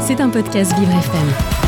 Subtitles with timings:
[0.00, 1.60] C'est un podcast Vivre FM.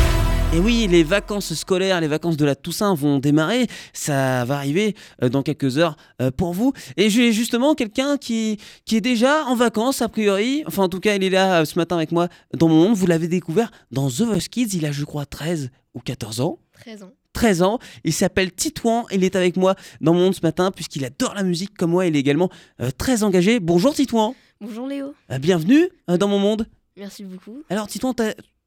[0.55, 3.69] Et oui, les vacances scolaires, les vacances de la Toussaint vont démarrer.
[3.95, 6.75] Ça va arriver euh, dans quelques heures euh, pour vous.
[6.99, 10.63] Et j'ai justement quelqu'un qui, qui est déjà en vacances, a priori.
[10.67, 12.97] Enfin, en tout cas, il est là euh, ce matin avec moi dans mon monde.
[12.97, 14.77] Vous l'avez découvert dans The Voice Kids.
[14.77, 16.59] Il a, je crois, 13 ou 14 ans.
[16.83, 17.13] 13 ans.
[17.33, 17.79] 13 ans.
[18.05, 19.07] Il s'appelle Titouan.
[19.11, 22.05] Il est avec moi dans mon monde ce matin puisqu'il adore la musique comme moi.
[22.07, 22.51] Il est également
[22.99, 23.59] très engagé.
[23.59, 24.35] Bonjour Titouan.
[24.61, 25.15] Bonjour Léo.
[25.41, 26.67] Bienvenue dans mon monde.
[26.97, 27.63] Merci beaucoup.
[27.71, 28.15] Alors Titouan,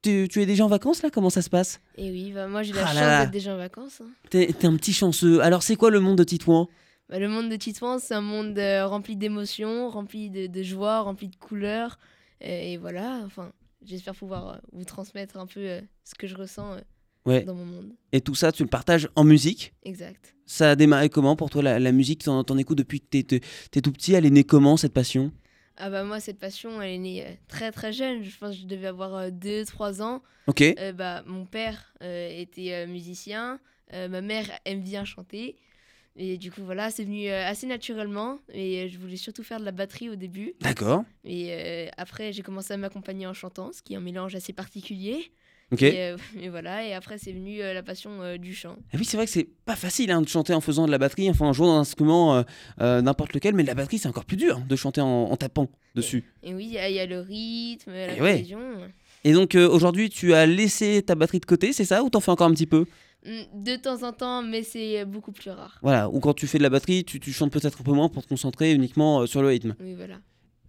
[0.02, 1.10] tu, tu es déjà en vacances là?
[1.10, 1.80] Comment ça se passe?
[1.98, 4.02] Et oui, bah, moi j'ai la Ah chance d'être déjà en vacances.
[4.02, 4.10] hein.
[4.30, 5.42] T'es un petit chanceux.
[5.42, 6.68] Alors c'est quoi le monde de Titouan
[7.10, 11.02] Bah, le monde de Titouan, c'est un monde euh, rempli d'émotions, rempli de, de joie,
[11.02, 12.00] rempli de couleurs.
[12.42, 13.52] Et voilà, enfin,
[13.86, 16.78] j'espère pouvoir euh, vous transmettre un peu euh, ce que je ressens
[17.26, 17.42] Ouais.
[17.44, 17.92] dans mon monde.
[18.12, 19.74] Et tout ça, tu le partages en musique?
[19.82, 20.36] Exact.
[20.46, 22.24] Ça a démarré comment pour toi la, la musique?
[22.24, 24.14] T'en écoutes depuis que t'es tout petit?
[24.14, 25.32] Elle est née comment cette passion?
[25.78, 28.24] Ah bah moi, cette passion, elle est née euh, très très jeune.
[28.24, 30.24] Je pense que je devais avoir 2-3 ans.
[30.48, 30.62] Ok.
[30.62, 33.60] Euh, bah, mon père euh, était euh, musicien,
[33.94, 35.58] euh, ma mère aime bien chanter.
[36.18, 38.40] Et du coup, voilà, c'est venu euh, assez naturellement.
[38.54, 40.54] Et euh, je voulais surtout faire de la batterie au début.
[40.62, 41.04] D'accord.
[41.26, 44.54] Et euh, après, j'ai commencé à m'accompagner en chantant, ce qui est un mélange assez
[44.54, 45.32] particulier.
[45.72, 45.82] Ok.
[45.82, 48.76] Et, euh, et voilà, et après, c'est venu euh, la passion euh, du chant.
[48.94, 50.98] Et oui, c'est vrai que c'est pas facile hein, de chanter en faisant de la
[50.98, 52.44] batterie, enfin en jouant d'un instrument
[52.80, 56.24] n'importe lequel, mais la batterie c'est encore plus dur de chanter en, en tapant dessus.
[56.44, 58.34] Et oui, il y, a- il y a le rythme, la Et ouais.
[58.38, 58.60] cohésion.
[59.24, 62.32] Et donc aujourd'hui, tu as laissé ta batterie de côté, c'est ça Ou t'en fais
[62.32, 62.86] encore un petit peu
[63.28, 65.80] Mm, De temps en temps, mais c'est beaucoup plus rare.
[65.82, 66.08] Voilà.
[66.12, 68.22] Ou quand tu fais de la batterie, tu, tu chantes peut-être un peu moins pour
[68.22, 69.76] te concentrer uniquement sur le rythme.
[69.80, 70.18] Oui, voilà.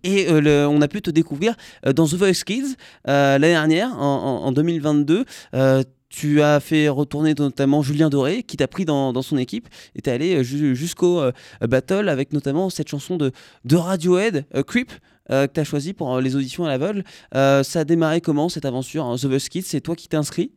[0.07, 1.55] Et euh, le- on a pu te découvrir
[1.85, 2.77] euh, dans The Voice Kids
[3.09, 5.25] euh, l'année dernière, en, en- en 2022.
[5.55, 9.69] Euh, tu as fait retourner notamment Julien Doré, qui t'a pris dans, dans son équipe,
[9.97, 11.21] et t'es allé ju- jusqu'au
[11.61, 13.33] battle avec notamment cette chanson de,
[13.65, 14.93] de Radiohead, Creep,
[15.29, 17.03] que tu as choisi pour les auditions à l'aveugle.
[17.33, 19.63] Ça a démarré comment cette aventure hein, The Voice Kids?
[19.63, 20.53] C'est toi qui t'es inscrit?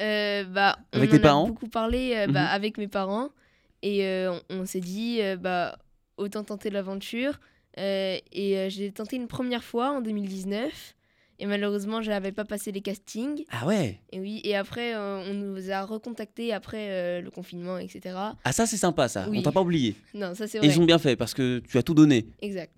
[0.00, 1.44] Euh, bah, Avec on tes en parents?
[1.44, 2.48] a beaucoup parlé euh, bah, Mhm.
[2.54, 3.28] avec mes parents
[3.82, 5.76] et on, on s'est dit bah
[6.16, 7.38] autant tenter l'aventure
[7.76, 10.94] et euh, j'ai tenté une première fois en 2019
[11.38, 13.44] et malheureusement je n'avais pas passé les castings.
[13.50, 14.00] Ah ouais?
[14.12, 18.52] Et oui et après euh, on nous a recontactés après euh, le confinement etc Ah
[18.52, 19.38] ça c'est sympa ça, Oui.
[19.38, 19.94] on t'a pas oublié.
[20.14, 20.68] non ça c'est Et vrai.
[20.68, 22.26] ils ont bien fait parce que tu as tout donné.
[22.42, 22.72] exact.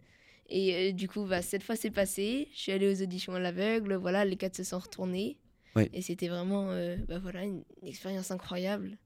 [0.49, 2.49] Et euh, du coup bah, cette fois c'est passé.
[2.55, 3.95] Je suis allée aux auditions à l'aveugle.
[3.95, 5.39] Voilà les quatre se sont retournés.
[5.75, 5.89] Ouais.
[5.95, 8.99] et c'était vraiment euh, bah, voilà une expérience incroyable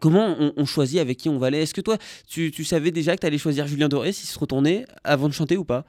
[0.00, 2.90] Comment on, on choisit avec qui on va aller Est-ce que toi, tu, tu savais
[2.90, 5.84] déjà que tu allais choisir Julien Doré s'il se retournait avant de chanter ou pas?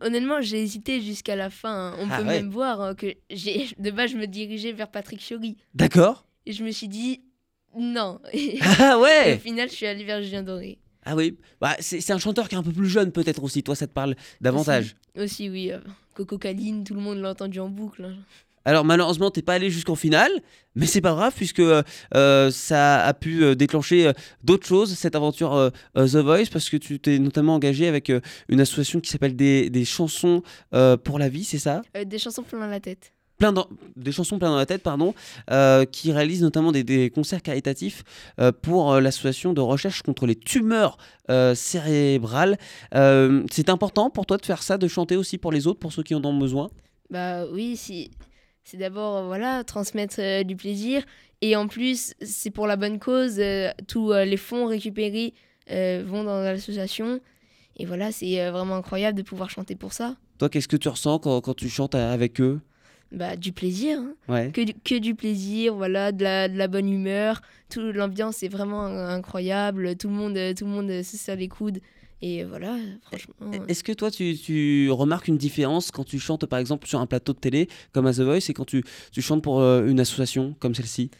[0.00, 1.92] Honnêtement, j'ai hésité jusqu'à la fin.
[1.92, 1.96] hein.
[2.00, 2.36] On Ah peut ouais.
[2.42, 6.52] même voir hein, que j'ai de base je me dirigeais vers Patrick Fiori D'accord et
[6.52, 7.20] je me suis dit
[7.78, 8.20] non.
[8.32, 10.78] Et Ah au ouais final, je suis allée vers Julien Doré.
[11.04, 13.62] Ah oui, bah, c'est c'est un chanteur qui est un peu plus jeune peut-être aussi,
[13.62, 14.96] toi ça te parle davantage.
[15.16, 15.70] Aussi, oui.
[15.70, 15.78] euh,
[16.14, 18.04] Coco Caline, tout le monde l'a entendu en boucle.
[18.06, 18.16] hein.
[18.66, 20.32] Alors malheureusement, t'es pas allé jusqu'en finale,
[20.74, 24.12] mais c'est pas grave puisque euh, ça a pu euh, déclencher euh,
[24.42, 28.10] d'autres choses, cette aventure euh, euh, The Voice, parce que tu t'es notamment engagé avec
[28.10, 30.42] euh, une association qui s'appelle des, des chansons
[30.74, 31.82] euh, pour la vie, c'est ça?
[31.96, 33.12] Euh, des chansons plein la tête.
[33.38, 35.14] plein dans- des chansons plein dans la tête, pardon,
[35.52, 38.02] euh, qui réalise notamment des, des concerts caritatifs
[38.40, 40.96] euh, pour euh, l'association de recherche contre les tumeurs
[41.30, 42.58] euh, cérébrales.
[42.96, 45.92] Euh, c'est important pour toi de faire ça, de chanter aussi pour les autres, pour
[45.92, 46.68] ceux qui en ont besoin?
[47.10, 48.10] Bah oui, si.
[48.68, 51.04] C'est d'abord euh, voilà transmettre euh, du plaisir
[51.40, 53.38] et en plus c'est pour la bonne cause.
[53.38, 55.34] euh, tous euh, les fonds récupérés
[55.70, 57.20] vont dans l'association
[57.76, 60.16] et voilà c'est vraiment incroyable de pouvoir chanter pour ça.
[60.38, 62.60] Toi, qu'est-ce que tu ressens quand, quand tu chantes avec eux?
[63.12, 64.00] Bah du plaisir.
[64.00, 64.14] hein.
[64.28, 64.50] Ouais.
[64.52, 67.40] que du, que du plaisir, voilà, de la, de la bonne humeur.
[67.70, 69.96] Tout l'ambiance est vraiment incroyable.
[69.96, 71.78] Tout le monde, tout le monde se serre les coudes.
[72.22, 73.34] Et voilà, franchement.
[73.42, 76.98] euh, Est-ce que toi, tu, tu remarques une différence quand tu chantes, par exemple, sur
[77.00, 78.82] un plateau de télé, comme à The Voice, et quand tu,
[79.12, 81.10] tu chantes pour euh, une association comme celle-ci?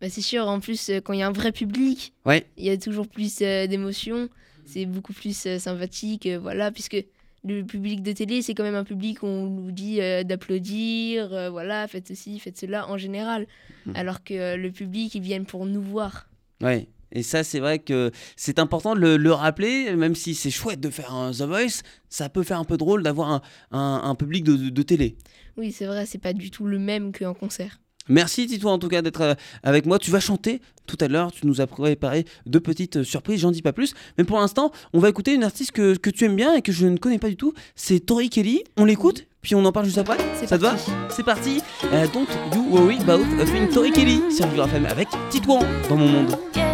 [0.00, 0.48] Bah, c'est sûr.
[0.48, 2.46] En plus, euh, quand il y a un vrai public, Ouais.
[2.56, 4.28] il y a toujours plus euh, d'émotions.
[4.64, 7.04] C'est beaucoup plus euh, sympathique, voilà, puisque
[7.44, 11.86] le public de télé, c'est quand même un public où on nous dit d'applaudir, voilà,
[11.88, 13.46] faites ceci, faites cela en général.
[13.86, 13.96] Mhm.
[13.96, 16.28] Alors que le public, ils viennent pour nous voir.
[16.62, 16.86] Ouais.
[17.12, 20.80] Et ça, c'est vrai que c'est important de le, le rappeler, même si c'est chouette
[20.80, 23.42] de faire un The Voice, ça peut faire un peu drôle d'avoir un,
[23.72, 25.16] un- un public de, de- de télé.
[25.56, 27.80] Oui, c'est vrai, c'est pas du tout le même qu'en concert.
[28.08, 29.98] Merci Tito en tout cas d'être euh, avec moi.
[29.98, 33.50] Tu vas chanter tout à l'heure, tu nous as préparé deux petites euh, surprises, j'en
[33.52, 33.94] dis pas plus.
[34.18, 36.72] Mais pour l'instant, on va écouter une artiste que, que tu aimes bien et que
[36.72, 37.52] je ne connais pas du tout.
[37.76, 38.64] C'est Tori Kelly.
[38.78, 40.16] On l'écoute, puis on en parle juste après.
[40.40, 40.76] C'est Ça te va.
[41.10, 41.60] C'est parti.
[41.92, 45.96] Euh, don't you worry about a thing Tori Kelly sur Vivre FM avec Titouan dans
[45.96, 46.36] mon monde.
[46.56, 46.69] Yeah.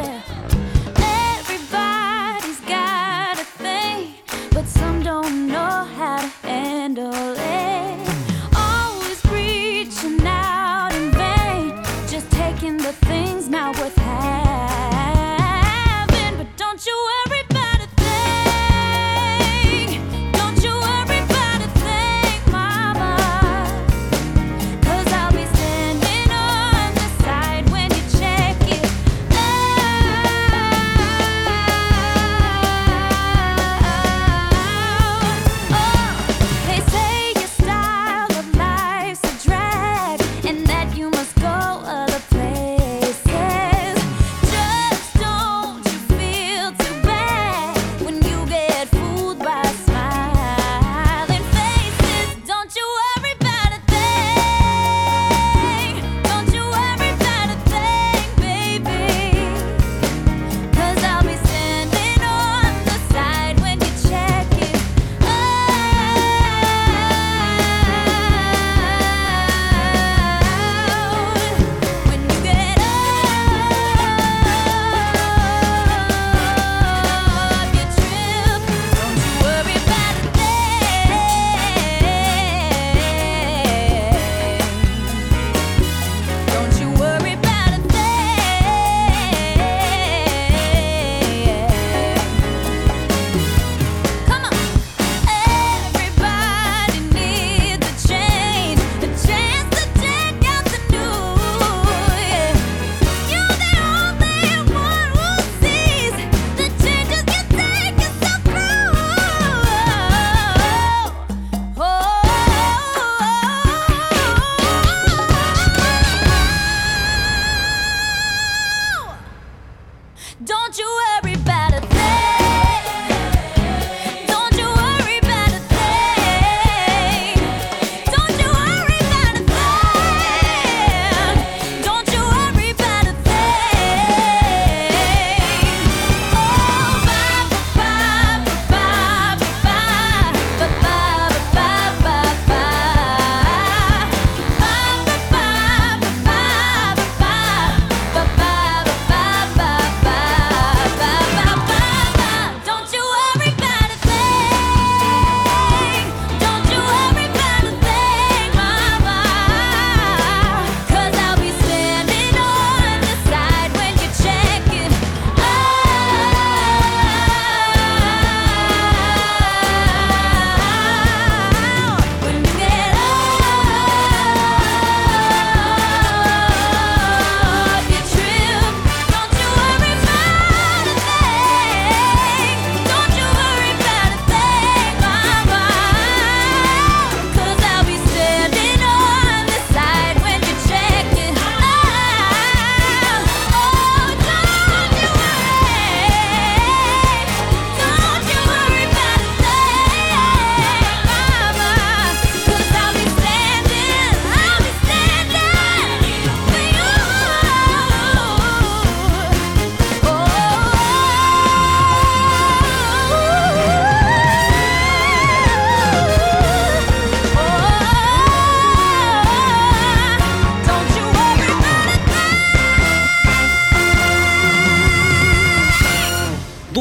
[6.97, 7.26] Thing,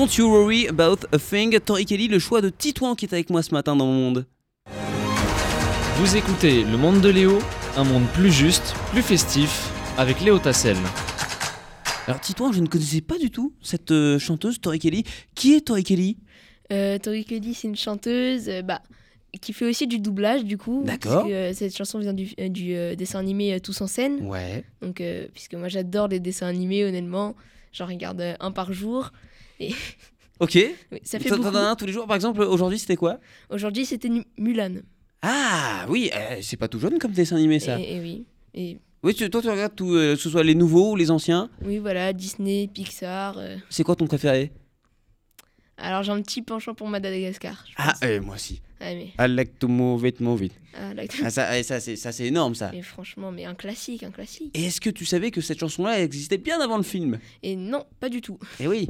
[0.06, 1.60] Don't You Worry About a Thing.
[1.62, 4.28] Tori Kelly, le choix de Titouan qui est avec moi ce matin dans mon monde.
[5.98, 7.40] Vous écoutez Le Monde de Léo,
[7.76, 10.78] un monde plus juste, plus festif, avec Léo Tassel.
[12.06, 15.06] Alors Titouan, je ne connaissais pas du tout cette euh, chanteuse Tori Kelly.
[15.34, 16.18] Qui est Tori Kelly?
[16.72, 18.84] Euh, Tori Kelly, c'est une chanteuse euh, bah,
[19.42, 20.84] qui fait aussi du doublage, du coup.
[20.86, 21.24] D'accord.
[21.24, 24.20] puisque, euh, cette chanson vient du, euh, du euh, dessin animé euh, Tous en scène.
[24.28, 24.66] Ouais.
[24.84, 27.34] Donc, euh, puisque moi, j'adore les dessins animés, honnêtement.
[27.72, 29.12] J'en regarde euh, un par jour.
[30.40, 30.56] Ok.
[30.92, 31.48] Oui, ça fait beaucoup.
[31.56, 32.06] un tous les jours.
[32.08, 33.20] Par exemple, aujourd'hui, c'était quoi?
[33.50, 34.76] Aujourd'hui, c'était Mulan.
[35.22, 37.80] Ah oui, euh, c'est pas tout jeune comme dessin animé ça.
[37.80, 38.26] Et, et oui.
[38.54, 41.10] Et Oui, tu- toi tu regardes tout, euh, que ce soit les nouveaux ou les
[41.10, 41.50] anciens?
[41.64, 43.38] oui, voilà, Disney, Pixar.
[43.38, 43.56] euh.
[43.70, 44.52] C'est quoi ton préféré?
[45.78, 47.66] Alors, j'ai un petit penchant pour Madagascar.
[47.78, 48.62] Ah, moi aussi.
[48.82, 50.52] Ah, mais, I like to move it, move it.
[50.74, 50.92] ah,
[51.24, 52.72] Ah, ça, eh, ça c'est énorme ça.
[52.74, 54.52] mais franchement, mais un classique, un classique.
[54.54, 57.20] Et est-ce que tu savais que cette chanson-là existait bien avant le film?
[57.42, 58.38] Et non, pas du tout.
[58.60, 58.90] Eh oui.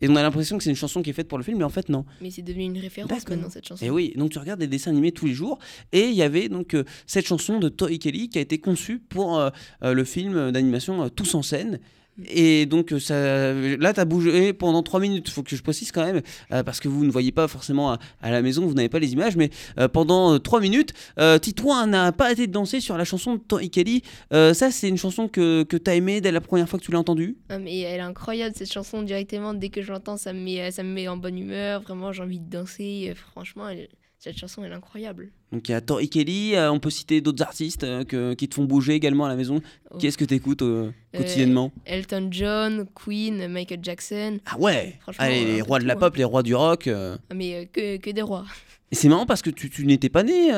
[0.00, 1.64] Et on a l'impression que c'est une chanson qui est faite pour le film, mais
[1.64, 2.04] en fait non.
[2.20, 3.84] Mais c'est devenu une référence maintenant, cette chanson.
[3.84, 5.58] Et oui, donc tu regardes des dessins animés tous les jours,
[5.92, 8.98] et il y avait donc euh, cette chanson de Tori Kelly qui a été conçue
[8.98, 9.50] pour euh,
[9.82, 11.80] euh, le film d'animation Tous en scène.
[12.28, 15.92] Et donc euh, ça, là, tu as bougé pendant 3 minutes, faut que je précise
[15.92, 17.92] quand même, euh, parce que vous ne voyez pas forcément
[18.22, 21.86] à, la maison, vous n'avez pas les images, mais euh, pendant 3 minutes, euh, Titouan
[21.86, 24.02] n'a pas arrêté de danser sur la chanson de Tori Kelly.
[24.32, 26.84] Euh, ça, c'est une chanson que, que tu as aimée dès la première fois que
[26.84, 27.36] tu l'as entendue?
[27.48, 29.54] Ah, mais elle est incroyable cette chanson directement.
[29.54, 31.82] Dès que je l'entends, ça me met, ça me met en bonne humeur.
[31.82, 33.12] Vraiment, j'ai envie de danser.
[33.32, 35.30] Franchement, elle- cette chanson, elle est incroyable.
[35.52, 38.48] Donc il y a Tori Kelly, euh, on peut citer d'autres artistes euh, que- qui
[38.48, 39.60] te font bouger également à la maison.
[39.90, 39.98] Oh.
[39.98, 44.38] Qui est-ce que tu écoutes Euh, quotidiennement Elton John, Queen, Michael Jackson.
[44.46, 46.88] Ah ouais Allez, les rois de la tout, pop, les rois du rock.
[46.88, 48.44] Ah, mais que, que des rois.
[48.90, 50.50] Et c'est marrant parce que tu, tu n'étais pas né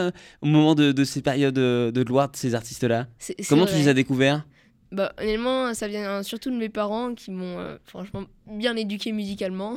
[0.43, 3.07] au moment de, de ces périodes de gloire de ces artistes-là.
[3.49, 4.47] Comment tu les as découverts
[4.93, 9.77] bah, Honnêtement, ça vient surtout de mes parents qui m'ont franchement bien éduqué musicalement.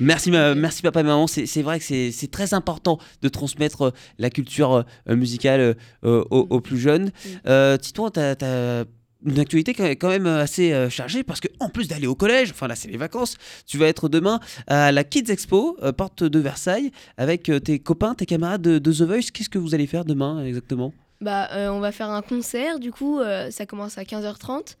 [0.00, 1.26] Merci, ma- merci papa et maman.
[1.26, 5.74] C'est vrai que c'est très important de transmettre euh, la culture euh, musicale euh,
[6.04, 7.06] euh, aux, aux plus jeunes.
[7.06, 7.28] Mm.
[7.46, 8.84] Euh, Titouan, tu as,
[9.26, 12.50] une actualité quand même- quand même assez chargée parce que en plus d'aller au collège,
[12.50, 16.38] enfin là c'est les vacances, tu vas être demain à la Kids Expo, porte de
[16.38, 19.30] Versailles, avec tes copains, tes camarades de, de The Voice.
[19.32, 20.92] Qu'est-ce que vous allez faire demain exactement?
[21.22, 24.76] Bah, euh, on va faire un concert, du coup, euh, ça commence à 15h30.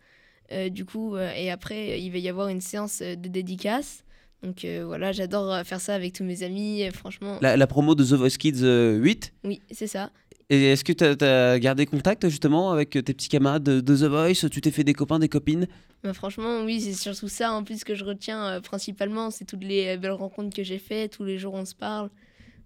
[0.52, 4.03] Euh, du coup, et après, il va y avoir une séance de dédicace.
[4.44, 6.84] Donc euh, voilà, j'adore euh, faire ça avec tous mes amis.
[6.84, 10.10] euh, franchement, la, la promo de The Voice Kids euh, 8 oui, c'est ça.
[10.50, 14.02] Et est-ce que tu as, gardé contact justement avec tes petits camarades de, de The
[14.10, 14.48] Voice?
[14.50, 15.66] Tu t'es fait des copains, des copines?
[16.02, 19.30] Bah, franchement, oui, c'est surtout ça en plus que je retiens euh, principalement.
[19.30, 21.12] C'est toutes les belles rencontres que j'ai faites.
[21.12, 22.10] Tous les jours, on se parle.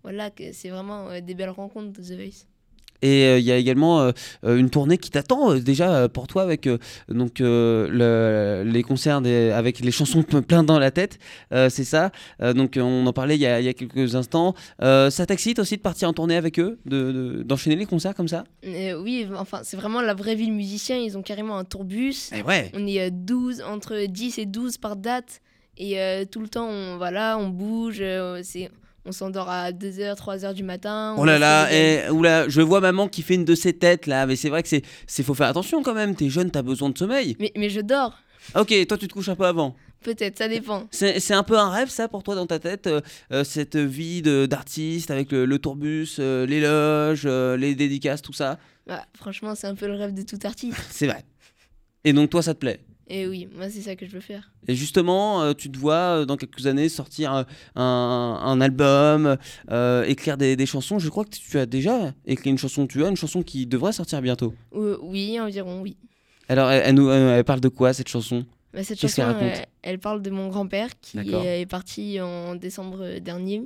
[0.02, 2.47] Voilà, c'est vraiment des belles rencontres de The Voice.
[3.02, 4.11] Et euh, il y a également euh,
[4.45, 6.69] euh, une tournée qui t'attend euh, déjà pour toi avec
[7.09, 11.19] donc le- les concerts des- avec les chansons plein dans la tête,
[11.50, 12.11] c'est ça.
[12.40, 14.55] Donc on en parlait il y a, il y a quelques instants.
[14.81, 18.28] Ça t'excite aussi de partir en tournée avec eux, de- de- d'enchaîner les concerts comme
[18.28, 18.45] ça?
[18.64, 20.97] Oui, enfin, c'est vraiment la vraie vie de musicien.
[20.97, 22.31] Ils ont carrément un tourbus.
[22.35, 22.71] Eh ouais.
[22.75, 25.40] On est euh, 12, entre 10 et 12 par date.
[25.81, 25.97] Et
[26.33, 28.02] tout le temps, on, voilà, on bouge.
[28.43, 28.69] c'est,
[29.08, 31.16] on s'endort à 2h, 3h du matin.
[31.18, 34.26] Oh là là, eh, oula, je vois maman qui fait une de ses têtes là,
[34.26, 36.14] mais c'est vrai que c'est, c'est faut faire attention quand même.
[36.14, 37.36] T'es jeune, t'as besoin de sommeil.
[37.40, 38.18] Mais, mais je dors,
[38.54, 39.74] Ok, toi tu te couches un peu avant.
[40.02, 40.86] peut-être, ça dépend.
[40.90, 43.00] C'est c'est un peu un rêve, ça, pour toi, dans ta tête, euh,
[43.32, 48.22] euh, cette vie de- d'artiste avec le, le tourbus, euh, les loges, euh, les dédicaces,
[48.22, 48.58] tout ça?
[48.86, 50.78] Bah, franchement, c'est un peu le rêve de tout artiste.
[50.90, 51.24] C'est vrai.
[52.04, 52.80] Et donc, toi, ça te plaît?
[53.10, 54.52] Et oui, moi, c'est ça que je veux faire.
[54.68, 57.42] Et justement, euh, tu te vois, euh, dans quelques années, sortir euh,
[57.74, 57.82] un,
[58.44, 59.36] un album,
[59.70, 60.98] euh, écrire des, des chansons.
[60.98, 62.86] Je crois que tu as déjà écrit une chanson.
[62.86, 64.54] Tu as une chanson qui devrait sortir bientôt.
[64.72, 65.96] Oui, environ, oui.
[66.50, 68.44] Alors, elle, elle nous, elle parle de quoi, cette chanson?
[68.74, 69.62] Bah, cette chanson, qu'elle raconte?
[69.82, 73.62] elle parle de mon grand-père qui est, est parti en décembre dernier.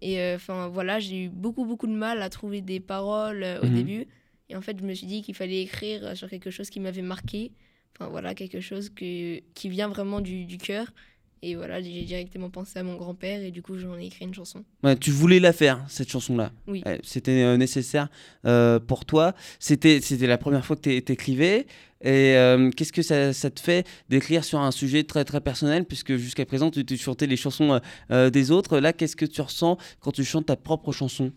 [0.00, 3.74] Et enfin voilà, j'ai eu beaucoup beaucoup de mal à trouver des paroles au Mhm.
[3.74, 4.06] début.
[4.48, 7.02] Et en fait, je me suis dit qu'il fallait écrire sur quelque chose qui m'avait
[7.02, 7.52] marqué.
[7.98, 10.92] Enfin voilà, quelque chose que, qui vient vraiment du, du cœur.
[11.42, 14.34] Et voilà, j'ai directement pensé à mon grand-père et du coup, j'en ai écrit une
[14.34, 14.62] chanson.
[14.84, 16.52] Ouais, tu voulais la faire, cette chanson-là.
[16.66, 16.82] Oui.
[16.84, 18.08] Ouais, C'était euh, nécessaire
[18.44, 19.34] euh, pour toi.
[19.58, 21.66] C'était c'était la première fois que tu écrivais.
[22.02, 25.86] Et euh, qu'est-ce que ça, ça te fait d'écrire sur un sujet très très personnel?
[25.86, 27.80] Puisque jusqu'à présent, tu, tu chantais les chansons
[28.10, 28.78] des autres.
[28.78, 31.32] Là, qu'est-ce que tu ressens quand tu chantes ta propre chanson?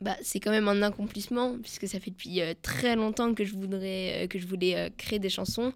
[0.00, 3.54] Bah, c'est quand même un accomplissement puisque ça fait depuis euh, très longtemps que je
[3.54, 5.72] voudrais euh, que je voulais euh, créer des chansons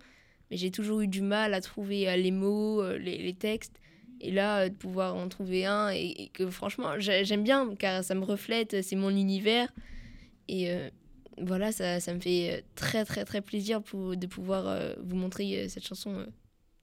[0.51, 3.81] mais j'ai toujours eu du mal à trouver les mots les, les textes
[4.21, 8.15] et là de pouvoir en trouver un et, que franchement j'ai- j'aime bien car ça
[8.15, 9.73] me reflète c'est mon univers
[10.49, 10.71] et
[11.39, 15.87] voilà ça, ça me fait très très très plaisir pour, de pouvoir vous montrer cette
[15.87, 16.27] chanson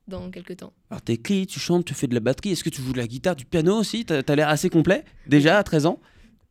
[0.08, 0.74] dans quelques temps.
[0.90, 2.52] Alors t'écris, tu chantes, tu fais de la batterie.
[2.52, 4.06] Est-ce que tu joues de la guitare, du piano aussi?
[4.06, 6.00] T'as as, l'air assez complet déjà à 13 ans?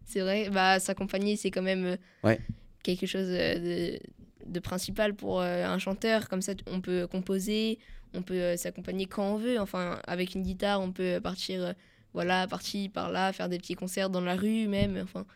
[0.09, 2.41] C'est vrai, bah s'accompagner c'est quand même euh, ouais.
[2.83, 3.99] quelque chose euh, de,
[4.47, 6.31] de principal pour euh, un chanteur.
[6.31, 7.79] Comme ça, on peut composer,
[8.15, 9.61] on peut s'accompagner quand on veut.
[9.61, 11.75] Enfin, avec une guitare, on peut partir,
[12.15, 14.99] voilà, partir par là, faire des petits concerts dans la rue même.
[15.05, 15.27] Enfin.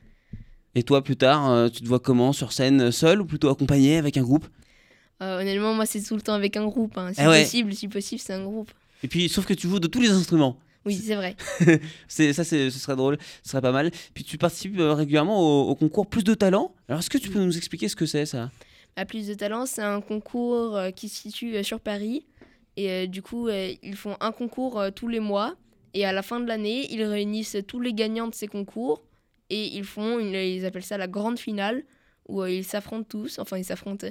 [0.74, 2.32] Et toi, plus tard, tu te vois comment?
[2.32, 4.48] Sur scène, seul ou plutôt accompagné avec un groupe?
[5.20, 6.96] Honnêtement, moi, c'est tout le temps avec un groupe.
[6.96, 7.12] Hein.
[7.12, 7.42] Si ah ouais.
[7.42, 8.72] possible, si possible, c'est un groupe.
[9.02, 10.56] Et puis, sauf que tu joues de tous les instruments.
[10.84, 11.36] Oui, c'est vrai.
[12.08, 13.90] c'est ça, ce serait drôle, ce serait pas mal.
[14.14, 16.74] Puis tu participes régulièrement au, concours Plus de talent.
[16.88, 18.50] Alors, est-ce que tu peux nous expliquer ce que c'est ça?
[18.96, 22.26] À Plus de talent, c'est un concours qui se situe sur Paris.
[22.76, 25.54] Et du coup, ils font un concours tous les mois.
[25.94, 29.02] Et à la fin de l'année, ils réunissent tous les gagnants de ces concours.
[29.50, 31.84] Et ils font, une, ils appellent ça la grande finale,
[32.28, 33.38] où ils s'affrontent tous.
[33.38, 34.06] Enfin, ils s'affrontent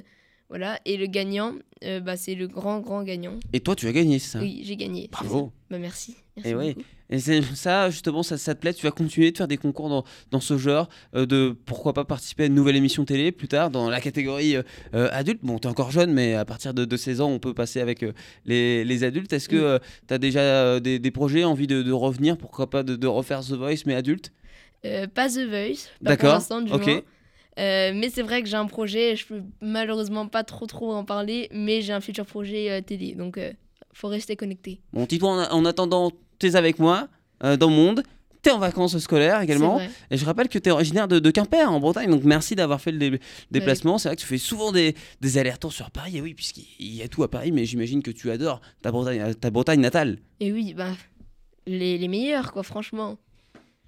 [0.52, 3.40] voilà, et le gagnant, euh, bah, c'est le grand, grand gagnant.
[3.54, 5.08] Et toi, tu as gagné, c'est ça Oui, j'ai gagné.
[5.10, 5.50] Bravo.
[5.70, 6.14] Bah, merci.
[6.36, 6.76] merci et oui.
[7.08, 7.18] Et
[7.54, 10.40] ça, justement, ça, ça, te plaît Tu vas continuer de faire des concours dans, dans
[10.40, 13.88] ce genre, euh, de pourquoi pas participer à une nouvelle émission télé plus tard dans
[13.88, 17.22] la catégorie euh, adulte Bon, tu es encore jeune, mais à partir de, de 16
[17.22, 18.04] ans, on peut passer avec
[18.44, 19.32] les, les, adultes.
[19.32, 22.94] Est-ce que tu as déjà des, des, projets, envie de, de, revenir Pourquoi pas de,
[22.94, 24.34] de, refaire The Voice, mais adulte?
[24.82, 27.02] Pas The Voice, pas pour l'instant, du ok.
[27.58, 31.04] Euh, mais c'est vrai que j'ai un projet, je peux malheureusement pas trop trop en
[31.04, 33.52] parler, mais j'ai un futur projet euh, télé, donc euh,
[33.92, 34.80] faut rester connecté.
[34.92, 37.08] Bon, Tito, en, en attendant, tu es avec moi
[37.42, 38.02] dans le monde.
[38.40, 39.80] Tu es en vacances scolaires également.
[40.10, 42.08] Et je rappelle que tu es originaire de, Quimper, en Bretagne.
[42.10, 43.18] Donc merci d'avoir fait le
[43.50, 43.98] déplacement.
[43.98, 46.16] C'est vrai que tu fais souvent des, des allers-retours sur Paris.
[46.18, 49.34] Et oui, puisqu'il y a tout à Paris, mais j'imagine que tu adores ta Bretagne,
[49.34, 50.18] ta Bretagne natale.
[50.40, 50.90] Et oui, bah,
[51.66, 53.16] les, les meilleurs, quoi, franchement.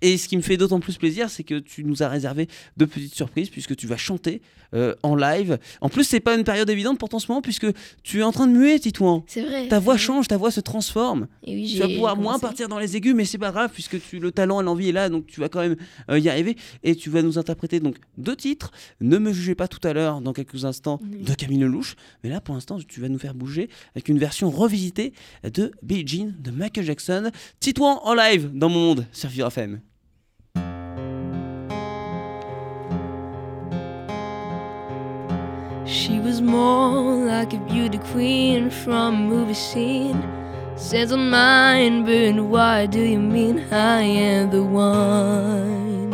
[0.00, 2.84] Et ce qui me fait d'autant plus plaisir, c'est que tu nous as réservé de
[2.84, 4.42] petites surprises puisque tu vas chanter
[4.74, 5.58] euh, en live.
[5.80, 7.66] En plus, c'est pas une période évidente pour toi en ce moment puisque
[8.02, 9.24] tu es en train de muer, Titouan.
[9.26, 9.68] C'est vrai.
[9.68, 11.28] Ta voix change, ta voix se transforme.
[11.46, 14.02] Et oui, tu vas pouvoir moins partir dans les aigus, mais c'est pas grave puisque
[14.02, 15.76] tu, le talent et l'envie est là, donc tu vas quand même
[16.10, 16.56] euh, y arriver.
[16.82, 18.72] Et tu vas nous interpréter donc deux titres.
[19.00, 21.94] Ne me jugez pas tout à l'heure, dans quelques instants, de Camille Lelouch.
[22.24, 25.12] Mais là, pour l'instant, tu vas nous faire bouger avec une version revisitée
[25.44, 27.30] de Billie Jean de Michael Jackson.
[27.60, 29.80] Titouan en live dans mon monde sur Vivre FM.
[35.94, 40.20] She was more like a beauty queen from a movie scene.
[40.74, 46.10] Says on mine, but why do you mean I am the one?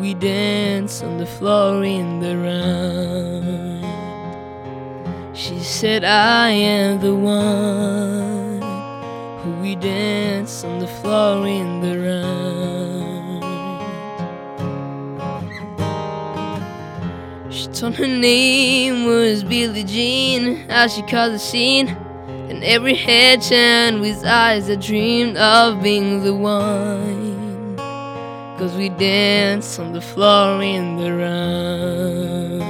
[0.00, 3.84] We dance on the floor in the round.
[5.36, 8.60] She said I am the one.
[9.60, 12.95] We dance on the floor in the round.
[17.76, 21.88] Told her name was Billie Jean, as she called the scene.
[22.48, 27.76] And every head turned with eyes that dreamed of being the one.
[28.56, 32.62] Cause we danced on the floor in the round.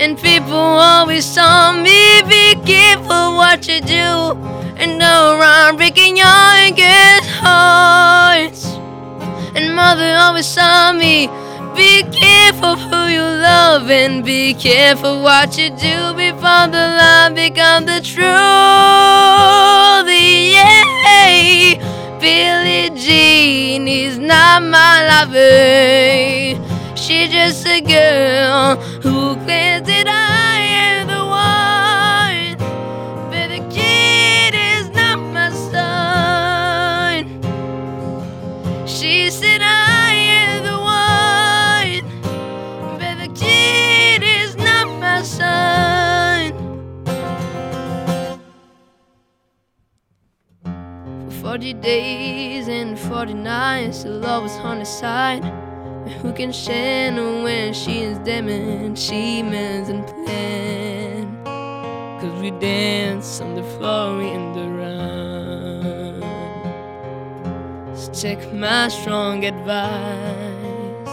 [0.00, 4.34] And people always told me, be careful what you do.
[4.80, 8.64] And don't run breaking your good hearts.
[9.54, 11.28] And mother always told me,
[11.78, 17.86] be careful who you love and be careful what you do before the lie become
[17.86, 18.26] the truth.
[20.54, 21.78] Yeah,
[22.20, 26.58] Billie Jean is not my lover.
[26.96, 30.37] She's just a girl who claims that I
[51.48, 55.42] 40 days and 40 nights, the love was on his side.
[55.42, 61.42] And who can stand when she is demon, she mends and plan?
[62.20, 66.22] Cause we dance on the floor in the round.
[67.98, 71.08] So take my strong advice.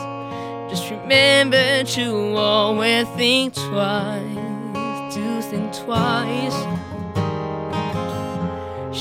[0.70, 6.75] Just remember to always think twice, to think twice.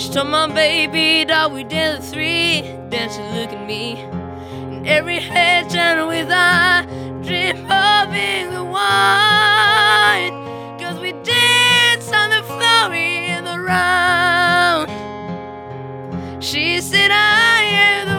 [0.05, 3.95] She told my baby that we did the three, then she looked at me.
[3.97, 6.85] And every head turned with I
[7.23, 10.45] dream of being the one.
[10.79, 11.13] Cause we
[12.13, 14.91] on the floor in the round.
[16.45, 18.14] She said I am the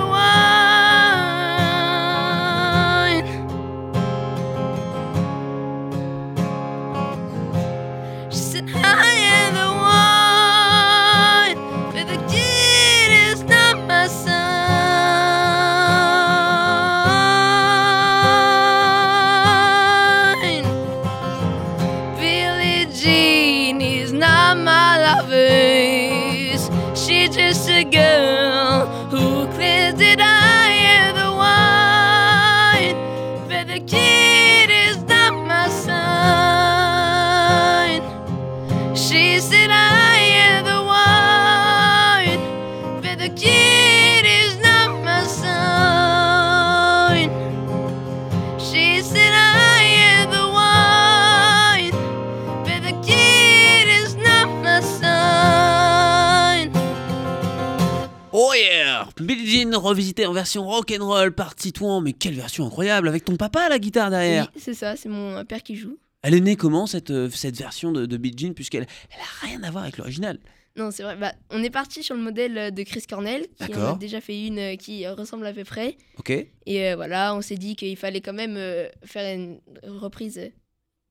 [58.38, 63.24] Oh yeah Billie Jean revisité en version rock'n'roll par Titouan, mais quelle version incroyable avec
[63.24, 64.52] ton papa à la guitare derrière.
[64.54, 65.98] Oui, c'est ça, c'est mon père qui joue.
[66.22, 69.46] Elle est née comment cette, euh, cette version de, de Billie Jean puisqu'elle elle a
[69.48, 70.40] rien à voir avec l'original?
[70.76, 71.16] Non, c'est vrai.
[71.16, 74.20] Bah, on est parti sur le modèle euh, de Chris Cornell, qui en a déjà
[74.20, 75.96] fait une euh, qui euh, ressemble à peu près.
[76.18, 76.50] Ok Et
[76.90, 80.50] euh, voilà, on s'est dit qu'il fallait quand même euh, faire une reprise euh,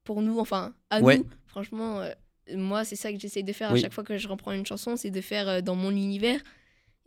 [0.04, 1.16] pour nous, enfin à Ouais.
[1.16, 1.26] nous.
[1.46, 2.10] Franchement, euh,
[2.54, 3.78] moi, c'est ça que j'essaye de faire Oui.
[3.78, 6.40] à chaque fois que je reprends une chanson, c'est de faire euh, dans mon univers.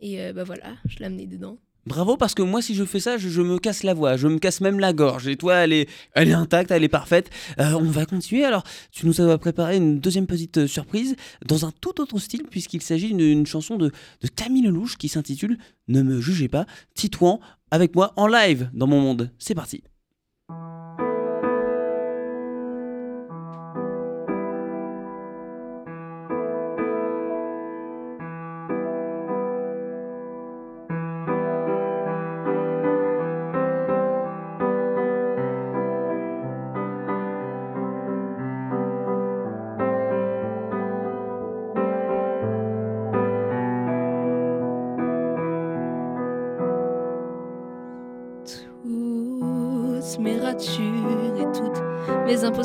[0.00, 1.58] Et euh, bah voilà, je l'ai amené dedans.
[1.86, 4.38] Bravo parce que moi si je fais ça je, me casse la voix, je me
[4.38, 7.30] casse même la gorge et toi elle est, intacte, elle est parfaite.
[7.58, 11.64] Euh, on va continuer alors tu nous as préparé une deuxième petite euh, surprise dans
[11.64, 15.56] un tout autre style puisqu'il s'agit d'une d'une chanson de, de Camille Lelouch qui s'intitule
[15.86, 19.30] Ne me jugez pas, Titouan avec moi en live dans mon monde.
[19.38, 19.82] C'est parti.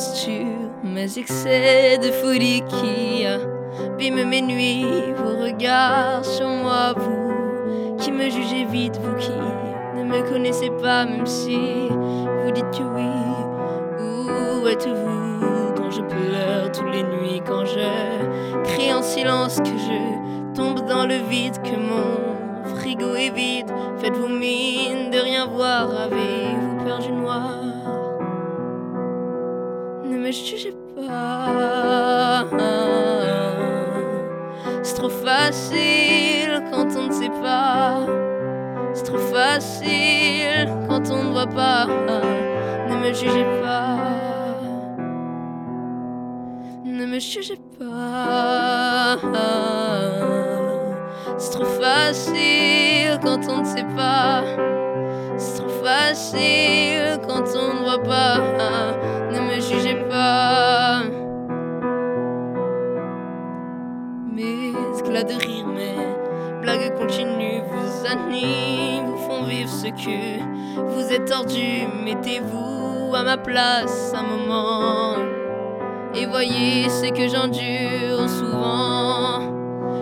[0.03, 8.11] Impostures, mes excès de folie qui abîment mes nuits, vos regards sur moi, vous qui
[8.11, 9.31] me jugez vite, vous qui
[9.95, 13.05] ne me connaissez pas, même si vous dites oui.
[13.99, 20.53] Où êtes-vous dont je pleure toutes les nuits quand je crie en silence que je
[20.55, 23.71] tombe dans le vide, que mon frigo est vide?
[23.99, 27.72] Faites-vous mine de rien voir, avez-vous peur du noir?
[30.33, 32.45] Jugez pas.
[34.81, 37.99] C'est trop facile quand on ne sait pas.
[38.93, 41.87] C'est trop facile quand on ne voit pas.
[42.89, 43.97] Ne me jugez pas.
[46.85, 49.17] Ne me jugez pas.
[51.37, 54.43] C'est trop facile quand on ne sait pas.
[55.37, 59.12] C'est trop facile quand on ne voit pas.
[68.17, 71.88] Vous font vivre ce que vous êtes tordu.
[72.04, 75.15] Mettez-vous à ma place un moment.
[76.15, 79.41] Et voyez ce que j'endure souvent.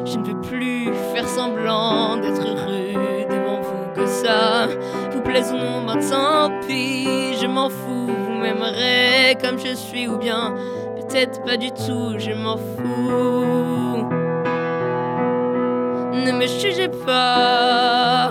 [0.06, 4.68] Je ne veux plus faire semblant d'être heureux devant vous que ça
[5.12, 8.08] vous plaise ou non, ben tant pis, je m'en fous.
[8.08, 10.56] Vous m'aimerez comme je suis ou bien
[10.96, 14.01] peut-être pas du tout, je m'en fous.
[16.24, 18.30] Ne me jugez pas,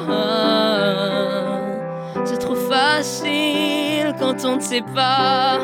[2.24, 5.58] c'est trop facile quand on ne sait pas.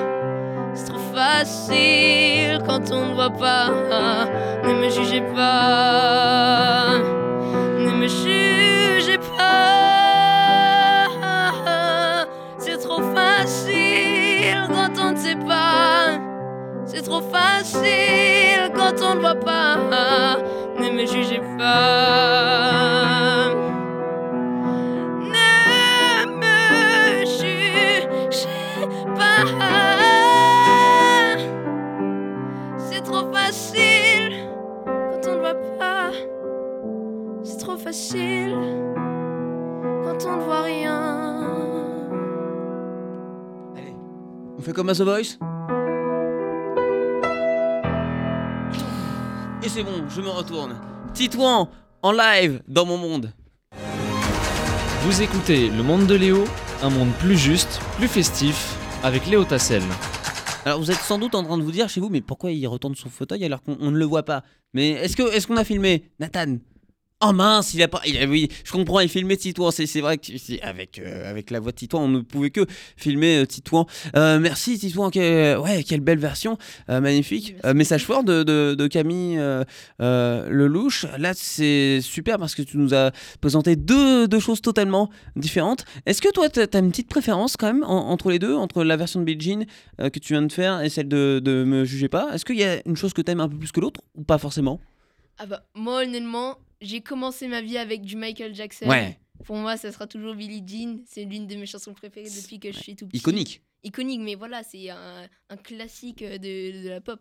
[0.75, 3.71] C'est trop facile quand on ne voit pas.
[4.65, 6.99] Ne me jugez pas.
[7.79, 9.77] Ne me jugez pas.
[12.59, 16.19] C'est trop facile quand on ne sait pas.
[16.87, 20.39] C'est trop facile quand on ne voit pas.
[21.07, 23.55] Me jugez pas.
[25.23, 28.09] Ne me jugez
[29.15, 29.45] pas.
[32.77, 34.49] C'est trop facile
[34.85, 36.11] quand on ne voit pas.
[37.45, 38.57] C'est trop facile
[40.03, 41.35] quand on ne voit rien.
[43.77, 43.95] Allez,
[44.59, 45.39] on fait comme à The Voice
[49.63, 50.77] Et c'est bon, je me retourne.
[51.17, 51.71] Titouan
[52.03, 53.33] en live dans mon monde.
[55.01, 56.45] Vous écoutez Le Monde de Léo,
[56.83, 59.83] un monde plus juste, plus festif, avec Léo Tassel.
[60.67, 62.67] Alors vous êtes sans doute en train de vous dire chez vous, mais pourquoi il
[62.67, 64.43] retourne son fauteuil alors qu'on on ne le voit pas?
[64.75, 66.05] Mais est-ce que est-ce qu'on a filmé?
[66.21, 66.59] Nathan?
[67.23, 68.03] Oh mince, il a pas.
[68.07, 69.71] il a- oui, je comprends, il filmait Titouan.
[69.71, 70.31] C'est c'est vrai que
[70.63, 72.67] avec, euh, avec la voix de Titouan, on ne pouvait que
[72.99, 73.87] filmer euh, Titouan.
[74.17, 76.59] Euh, merci Titouan, quelle, ouais, quelle belle version,
[76.91, 77.55] euh, magnifique.
[77.75, 79.39] Message fort de, de- de Camille
[79.99, 81.07] Lelouch.
[81.19, 85.87] Là, c'est super parce que tu nous as présenté deux, deux choses totalement différentes.
[86.05, 88.85] Est-ce que toi, tu as une petite préférence quand même en- entre les deux, entre
[88.85, 89.65] la version de Billie Jean
[90.11, 92.35] que tu viens de faire et celle de, de Me Jugez pas?
[92.35, 94.23] Est-ce qu'il y a une chose que tu aimes un peu plus que l'autre ou
[94.23, 94.81] pas forcément?
[95.39, 98.87] Ah bah, moi, honnêtement, j'ai commencé ma vie avec du Michael Jackson.
[98.89, 100.99] Ouais, Pour moi, ça sera toujours Billie Jean.
[101.07, 103.19] C'est l'une de mes chansons préférées depuis que je suis tout petit.
[103.19, 103.63] iconique.
[103.85, 107.21] Iconique, mais voilà, c'est un, un classique de, de la pop.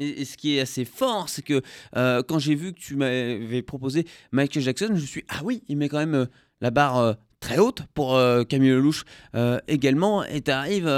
[0.00, 1.62] Et, ce qui est assez fort, c'est que
[1.96, 5.62] euh, quand j'ai vu que tu m'avais proposé Michael Jackson, je me suis ah oui,
[5.68, 6.26] il met quand même euh,
[6.60, 10.88] la barre euh, très haute pour euh, Camille Lelouch euh, également, et tu arrives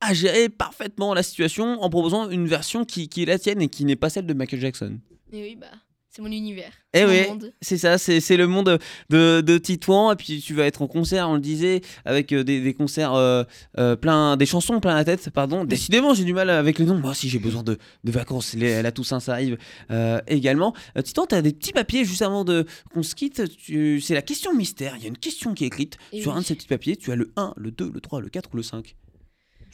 [0.00, 3.68] à gérer parfaitement la situation en proposant une version qui, qui est la tienne et
[3.68, 4.98] qui n'est pas celle de Michael Jackson.
[5.32, 5.66] Et oui, bah,
[6.14, 6.70] c'est mon univers.
[6.92, 7.26] Eh oui.
[7.26, 7.52] monde.
[7.60, 8.78] C'est ça, c'est c'est le monde
[9.10, 12.44] de, de Titouan, et puis tu vas être en concert, on le disait, avec euh,
[12.44, 13.42] des, des concerts euh,
[13.78, 15.64] euh, plein, des chansons plein la tête, pardon.
[15.64, 16.98] Décidément, j'ai du mal avec les noms.
[16.98, 18.54] Moi aussi, j'ai besoin de, de vacances.
[18.54, 19.58] Les- la Toussaint, ça arrive
[19.90, 20.72] euh, également.
[20.96, 23.42] Euh, Titouan, tu as des petits papiers juste avant de qu'on se quitte.
[23.58, 24.94] Tu- C'est la question mystère.
[24.96, 26.38] Il y a une question qui est écrite Et sur oui.
[26.38, 26.96] un de ces petits papiers.
[26.96, 28.94] Tu as le 1, le 2, le 3, le 4 ou le 5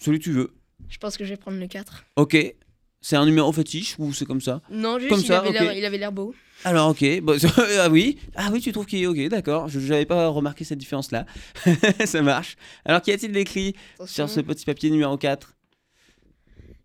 [0.01, 0.55] Celui que tu veux.
[0.89, 2.05] Je pense que je vais prendre le 4.
[2.17, 2.55] Ok.
[3.01, 5.85] C'est un numéro fétiche ou c'est comme ça Non, juste, Comme il, ça, avait il
[5.85, 6.35] avait l'air beau.
[6.65, 7.39] Alors ok, bon,
[7.81, 9.69] ah oui, ah oui, tu trouves qu'il est ok, d'accord.
[9.69, 11.25] Je n'avais pas remarqué cette différence-là.
[12.05, 12.57] Ça marche.
[12.85, 14.27] Alors qu'y a-t-il d'écrit Attention.
[14.27, 15.57] sur ce petit papier numéro 4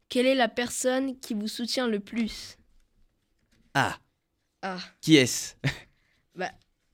[0.07, 2.55] Quelle est la personne qui vous soutient le plus?
[3.73, 3.97] Ah,
[4.61, 5.55] Ah, qui est-ce?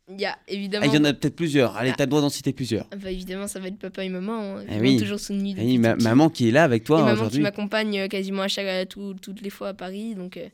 [0.10, 0.86] Il y a Ah, évidemment.
[0.86, 1.76] Il y en a peut-être plusieurs.
[1.78, 1.96] Allez, Ah.
[1.98, 2.88] t'as le droit d'en citer plusieurs.
[2.92, 4.58] Ah bah, évidemment, ça va être papa et maman.
[4.60, 4.66] hein.
[4.70, 4.98] Eh oui.
[4.98, 7.42] toujours soutenu Ah depuis oui, ma- maman qui est là avec toi maman qui aujourd'hui.
[7.42, 10.16] m'accompagne euh, quasiment à chaque, à tout- toutes les fois à Paris.
[10.16, 10.48] Donc euh,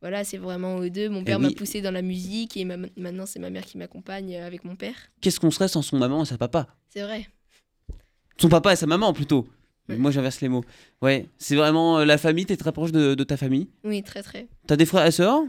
[0.00, 1.08] voilà, c'est vraiment eux deux.
[1.08, 1.50] Mon père Eh oui.
[1.52, 4.64] m'a poussé dans la musique et ma- maintenant c'est ma mère qui m'accompagne euh, avec
[4.64, 4.94] mon père.
[5.20, 6.66] Qu'est-ce qu'on serait sans son maman et sa papa?
[6.88, 7.26] C'est vrai.
[8.38, 9.46] Son papa et sa maman plutôt.
[9.88, 9.96] Ouais.
[9.96, 10.64] Moi j'inverse les mots.
[11.00, 13.68] Ouais, c'est vraiment euh, la famille, t'es très proche de, de ta famille?
[13.84, 14.48] Oui, très très.
[14.66, 15.42] T'as des frères et sœurs?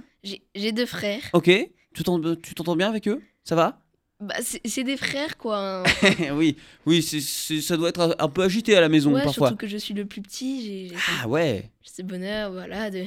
[0.55, 1.21] J'ai deux frères.
[1.33, 1.49] Ok.
[1.93, 3.19] Tu t'entends bien avec eux?
[3.47, 3.79] Ça va?
[4.19, 5.83] Bah, c'est c'est des frères quoi.
[6.33, 9.47] Oui, oui, c'est- c'est- ça doit être un, peu agité à la maison ouais, parfois.
[9.49, 10.89] surtout que je suis le plus petit.
[10.89, 11.71] J'ai Ah ouais.
[11.83, 12.89] ce bonheur, voilà.
[12.89, 13.05] De...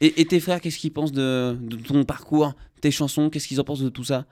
[0.00, 3.30] Et, et tes frères, qu'est-ce qu'ils pensent de, de ton parcours, tes chansons?
[3.30, 4.26] Qu'est-ce qu'ils en pensent de tout ça?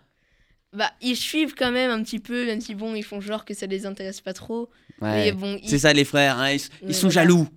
[0.75, 3.55] Bah, ils suivent quand même un petit peu, même si bon, ils font genre que
[3.55, 4.69] ça les intéresse pas trop.
[5.01, 5.33] Mais Ouais.
[5.33, 5.69] bon, ils...
[5.71, 6.61] C'est ça les frères, hein, ils,
[6.95, 7.11] sont voilà.
[7.11, 7.49] jaloux.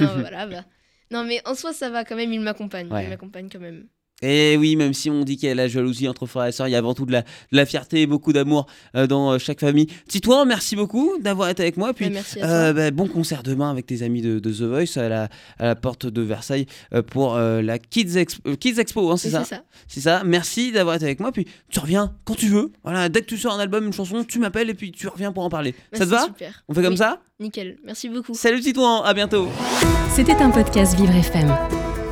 [0.00, 0.64] Non, voilà, bah.
[1.12, 2.86] Non, mais en soi, ça va quand même, ils m'accompagnent.
[2.88, 3.86] Ils m'accompagnent quand même.
[4.24, 6.68] Et oui, même si on dit qu'il y a la jalousie entre frères et sœurs,
[6.68, 9.32] il y a avant tout de la, de la fierté et beaucoup d'amour euh, dans
[9.32, 9.86] euh, chaque famille.
[10.08, 11.92] Titouan, merci beaucoup d'avoir été avec moi.
[11.92, 12.50] Puis, merci à toi.
[12.50, 15.66] euh, bah, bon concert demain avec tes amis de, de The Voice à la, à
[15.66, 19.30] la porte de Versailles euh, pour euh, la Kids, Ex- euh, Kids Expo, hein, c'est
[19.30, 19.62] ça C'est ça.
[19.88, 20.22] C'est ça.
[20.24, 21.30] Merci d'avoir été avec moi.
[21.32, 22.72] Puis tu reviens quand tu veux.
[22.82, 25.32] Voilà, dès que tu sors un album, une chanson, tu m'appelles et puis tu reviens
[25.32, 25.74] pour en parler.
[25.92, 26.64] Bah, ça te va super.
[26.68, 27.20] On fait comme Oui, ça?
[27.40, 27.76] Nickel.
[27.84, 28.32] Merci beaucoup.
[28.34, 29.48] Salut Titouan, à bientôt.
[30.14, 31.83] C'était un podcast Vivre FM.